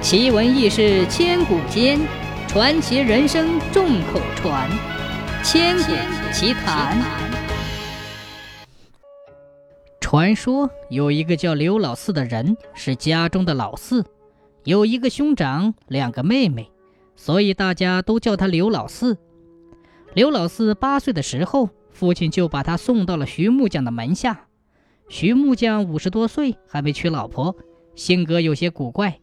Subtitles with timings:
[0.00, 1.98] 奇闻异事千古间，
[2.46, 4.70] 传奇人生众口传。
[5.42, 5.92] 千古
[6.32, 6.96] 奇谈。
[10.00, 14.04] 传说有一个叫刘老四的人，是家中的老四，
[14.62, 16.70] 有一个兄长，两个妹妹，
[17.16, 19.18] 所以大家都叫他刘老四。
[20.14, 24.46] 刘老四八岁的时候，父亲就把他送到了徐木匠的门下。
[25.08, 27.56] 徐木匠五十多岁，还没娶老婆，
[27.96, 29.18] 性格有些古怪。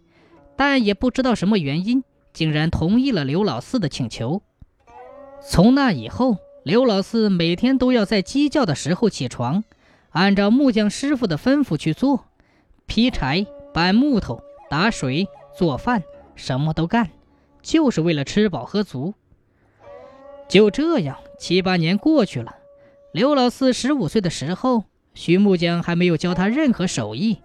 [0.56, 2.04] 但也不知道什么原因，
[2.34, 4.42] 竟然同意了刘老四的请求。
[5.48, 9.64] 从那以后，刘老四每天都要在鸡叫的时候起床，
[10.10, 12.26] 按照木匠师傅的吩咐去做，
[12.88, 16.04] 劈柴、搬木头、打水、做饭，
[16.36, 17.10] 什么都干，
[17.62, 19.14] 就是为了吃饱喝足。
[20.48, 22.56] 就这样，七八年过去了，
[23.12, 27.40] 刘老四十五岁的时候，徐木匠还没有教他任何手艺。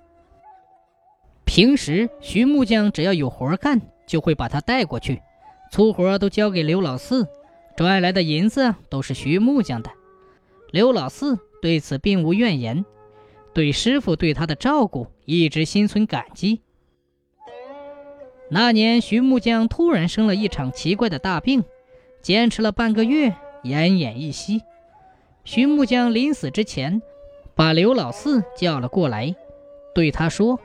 [1.50, 5.20] 平时徐木匠只要有活干，就会把他带过去，
[5.72, 7.26] 粗活都交给刘老四，
[7.76, 9.90] 赚来的银子都是徐木匠的。
[10.70, 12.84] 刘老四对此并无怨言，
[13.52, 16.60] 对师傅对他的照顾一直心存感激。
[18.48, 21.64] 那年徐木匠突然生了一场奇怪的大病，
[22.22, 23.30] 坚持了半个月，
[23.64, 24.62] 奄奄一息。
[25.42, 27.02] 徐木匠临死之前，
[27.56, 29.34] 把刘老四叫了过来，
[29.92, 30.60] 对他说。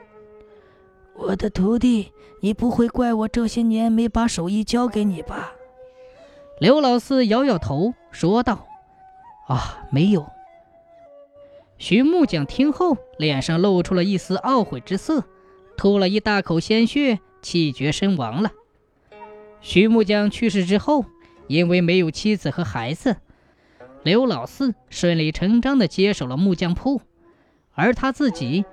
[1.17, 5.53] 我的徒弟，你不会怪我这些年没把手艺教给你吧？
[6.59, 8.67] 刘老四摇摇头，说道
[9.47, 10.25] ：“啊，没有。”
[11.77, 15.23] 徐木匠听后，脸上露出了一丝懊悔之色，
[15.77, 18.51] 吐了一大口鲜血，气绝身亡了。
[19.61, 21.05] 徐木匠去世之后，
[21.47, 23.17] 因为没有妻子和孩子，
[24.03, 27.01] 刘老四顺理成章地接手了木匠铺，
[27.73, 28.65] 而他自己。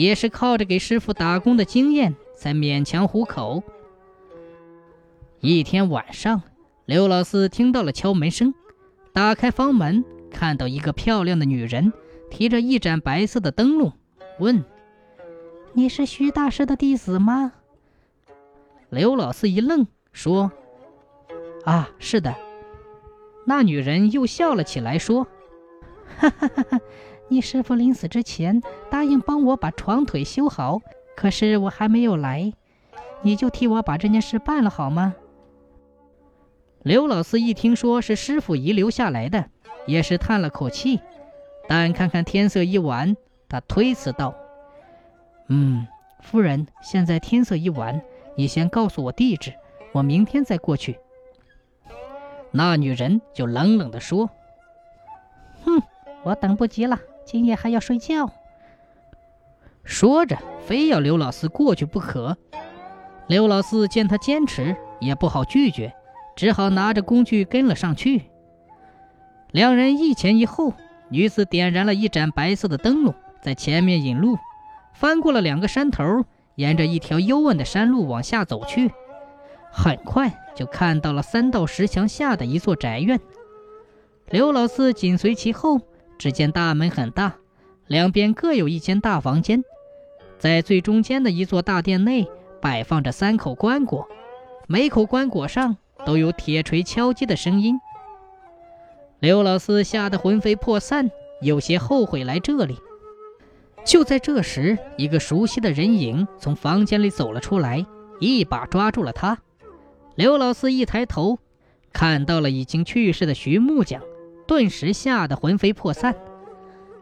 [0.00, 3.62] 也是靠着给师傅打工的经验，才勉强糊口。
[5.40, 6.40] 一天晚上，
[6.86, 8.54] 刘老四听到了敲门声，
[9.12, 11.92] 打开房门，看到一个漂亮的女人
[12.30, 13.92] 提着一盏白色的灯笼，
[14.38, 14.64] 问
[15.74, 17.52] ：“你是徐大师的弟子吗？”
[18.88, 20.50] 刘老四一愣，说
[21.66, 22.34] ：“啊，是的。”
[23.44, 25.26] 那女人又笑了起来，说
[26.16, 26.80] ：“哈哈哈哈。”
[27.30, 28.60] 你师傅临死之前
[28.90, 30.80] 答应帮我把床腿修好，
[31.16, 32.52] 可是我还没有来，
[33.22, 35.14] 你就替我把这件事办了好吗？
[36.82, 39.48] 刘老四一听说是师傅遗留下来的，
[39.86, 40.98] 也是叹了口气，
[41.68, 43.16] 但看看天色已晚，
[43.48, 44.34] 他推辞道
[45.46, 45.86] ：“嗯，
[46.20, 48.02] 夫人，现在天色已晚，
[48.34, 49.52] 你先告诉我地址，
[49.92, 50.98] 我明天再过去。”
[52.50, 54.28] 那女人就冷冷地说
[55.64, 55.80] ：“哼，
[56.24, 56.98] 我等不及了。”
[57.30, 58.28] 今夜还要睡觉，
[59.84, 60.36] 说着
[60.66, 62.36] 非要刘老四过去不可。
[63.28, 65.94] 刘老四见他坚持，也不好拒绝，
[66.34, 68.24] 只好拿着工具跟了上去。
[69.52, 70.74] 两人一前一后，
[71.08, 74.36] 女子点燃了一盏白色的灯笼，在前面引路，
[74.92, 76.24] 翻过了两个山头，
[76.56, 78.90] 沿着一条幽暗的山路往下走去。
[79.70, 83.20] 很快就看到了三道石墙下的一座宅院，
[84.30, 85.80] 刘老四紧随其后。
[86.20, 87.34] 只见大门很大，
[87.86, 89.64] 两边各有一间大房间，
[90.38, 92.28] 在最中间的一座大殿内
[92.60, 94.06] 摆放着三口棺椁，
[94.66, 97.80] 每口棺椁上都有铁锤敲击的声音。
[99.18, 101.10] 刘老四吓得魂飞魄散，
[101.40, 102.76] 有些后悔来这里。
[103.86, 107.86] 就在这时，一个熟悉的人影从房间里走了出来，
[108.18, 109.38] 一把抓住了他。
[110.16, 111.38] 刘老四一抬头，
[111.94, 114.02] 看到了已经去世的徐木匠。
[114.50, 116.16] 顿时吓得魂飞魄散，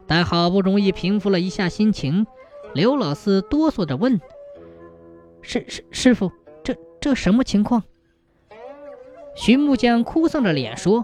[0.05, 2.27] 但好不容易平复了一下心情，
[2.75, 4.21] 刘老四哆嗦着问
[5.41, 6.31] ：“师师师傅，
[6.63, 7.81] 这这什么情况？”
[9.33, 11.03] 徐木匠哭丧着脸说：“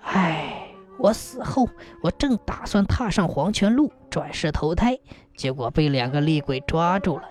[0.00, 1.68] 唉，我死后，
[2.02, 4.98] 我正打算踏上黄泉路转世投胎，
[5.36, 7.24] 结果被两个厉鬼抓住了，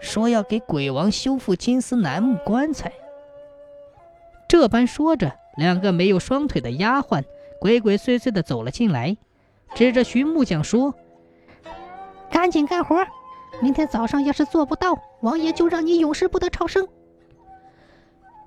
[0.00, 2.92] 说要给鬼王修复金丝楠木棺材。”
[4.50, 7.22] 这般说着，两个没有双腿的丫鬟。
[7.64, 9.16] 鬼鬼祟祟地走了进来，
[9.74, 10.94] 指着徐木匠说
[12.30, 13.02] ：“赶紧干活，
[13.62, 16.86] 明天早上要是做不到，王爷就让你永世不得超生。”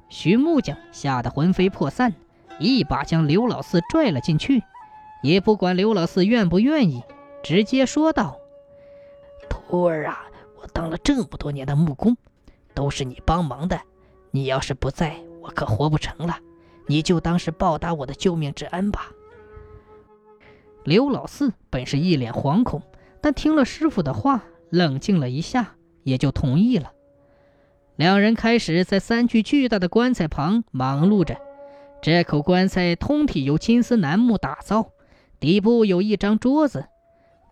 [0.08, 2.14] 徐木匠吓得魂飞魄散，
[2.60, 4.62] 一把将刘老四拽了进去，
[5.24, 7.02] 也不管刘老四愿不愿意，
[7.42, 8.38] 直接说道
[9.50, 10.28] ：“徒儿啊，
[10.62, 12.16] 我当了这么多年的木工，
[12.75, 13.81] 都是你帮忙的，
[14.30, 16.38] 你要是不在，我可活不成了。”
[16.88, 19.12] 你就当是报答我的救命之恩吧。
[20.84, 22.81] 刘老四本是一脸惶恐，
[23.22, 26.94] 但听了师傅的话，冷静了一下，也就同意了。
[27.98, 31.38] 两人开始在三具巨大的棺材旁忙碌着。
[32.01, 34.92] 这口棺材通体由金丝楠木打造，
[35.40, 36.86] 底部有一张桌子，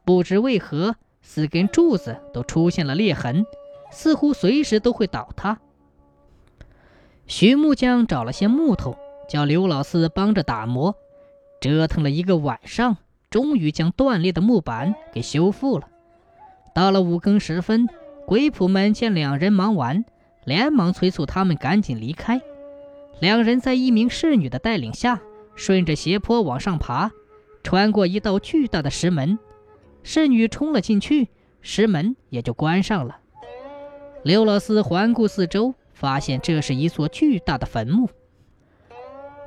[0.05, 3.45] 不知为何，四根柱子都出现了裂痕，
[3.91, 5.59] 似乎随时都会倒塌。
[7.25, 8.95] 徐木匠找了些木头，
[9.27, 10.95] 叫刘老四帮着打磨，
[11.59, 12.97] 折腾了一个晚上，
[13.29, 15.87] 终于将断裂的木板给修复了。
[16.73, 17.87] 到了五更时分，
[18.25, 20.03] 鬼仆们见两人忙完，
[20.43, 22.41] 连忙催促他们赶紧离开。
[23.19, 25.21] 两人在一名侍女的带领下，
[25.55, 27.11] 顺着斜坡往上爬，
[27.63, 29.39] 穿过一道巨大的石门。
[30.03, 31.29] 侍女冲了进去，
[31.61, 33.19] 石门也就关上了。
[34.23, 38.09] 刘老四环顾四周，发现这是一座巨大的坟墓。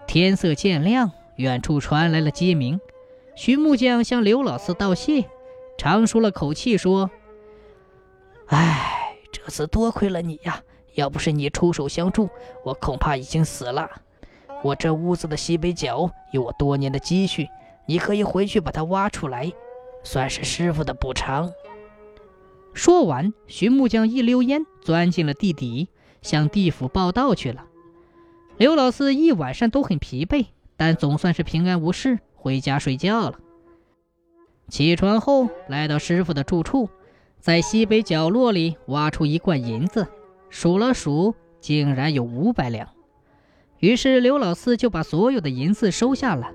[0.09, 2.81] 天色渐亮，远处传来了鸡鸣。
[3.37, 5.27] 徐木匠向刘老四道谢，
[5.77, 7.11] 长舒了口气说
[8.49, 10.63] ：“哎，这次多亏了你呀。”
[10.97, 12.29] 要不是你出手相助，
[12.65, 13.89] 我恐怕已经死了。
[14.65, 17.47] 我这屋子的西北角有我多年的积蓄，
[17.87, 19.53] 你可以回去把它挖出来，
[20.03, 21.53] 算是师傅的补偿。
[22.73, 25.89] 说完，徐木匠一溜烟钻进了地底，
[26.23, 27.67] 向地府报道去了。
[28.59, 30.47] 刘老四一晚上都很疲惫，
[30.77, 33.39] 但总算是平安无事，回家睡觉了。
[34.69, 36.91] 起床后，来到师傅的住处，
[37.39, 40.09] 在西北角落里挖出一罐银子。
[40.51, 42.89] 数了数，竟然有五百两。
[43.79, 46.51] 于是刘老四就把所有的银子收下了，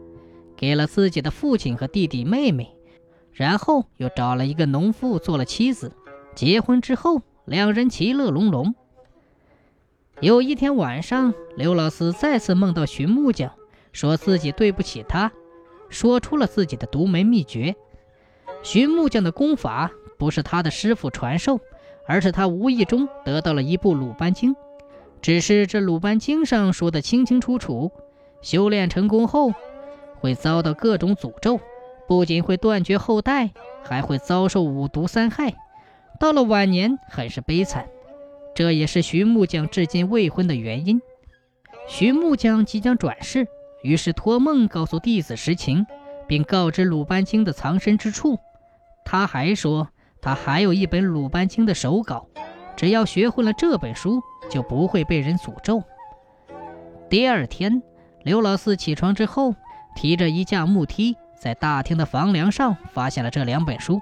[0.57, 2.75] 给了自己的父亲和弟弟妹妹，
[3.31, 5.93] 然后又找了一个农妇做了妻子。
[6.35, 8.75] 结婚之后，两人其乐融融。
[10.19, 13.51] 有一天晚上，刘老四再次梦到寻木匠，
[13.91, 15.31] 说自己对不起他，
[15.89, 17.75] 说出了自己的独门秘诀。
[18.61, 21.59] 寻木匠的功法不是他的师傅传授。
[22.05, 24.53] 而是他无意中得到了一部《鲁班经》，
[25.21, 27.93] 只是这《鲁班经》上说的清清楚楚，
[28.41, 29.53] 修炼成功后
[30.19, 31.61] 会遭到各种诅咒，
[32.05, 33.51] 不仅会断绝后代，
[33.85, 35.55] 还会遭受五毒三害，
[36.19, 37.87] 到了晚年很是悲惨。
[38.55, 41.01] 这也是徐木匠至今未婚的原因。
[41.87, 43.47] 徐木匠即将转世，
[43.83, 45.85] 于是托梦告诉弟子实情，
[46.27, 48.39] 并告知《鲁班经》的藏身之处。
[49.05, 49.89] 他还说。
[50.25, 52.29] 他还有一本《鲁班经》的手稿，
[52.77, 55.83] 只要学会了这本书，就不会被人诅咒。
[57.09, 57.83] 第二天，
[58.23, 59.53] 刘老四起床之后，
[59.97, 63.99] 提着一架木梯，在大厅的房梁上发现了这两本书。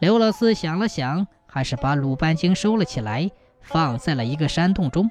[0.00, 3.30] 刘老四想了想，还是把《鲁班经》收了起来，
[3.60, 5.10] 放在了一个山洞中。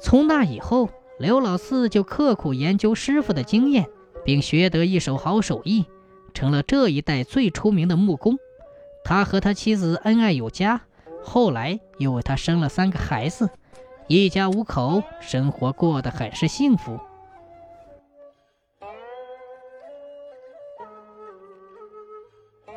[0.00, 3.86] 从那以后，刘老四就刻苦研究师傅的经验，
[4.24, 5.84] 并学得一手好手艺，
[6.32, 8.36] 成了这一代最出名的木工。
[9.04, 10.80] 他和他妻子恩爱有加，
[11.22, 13.50] 后来又为他生了三个孩子，
[14.08, 16.98] 一家五口生活过得很是幸福。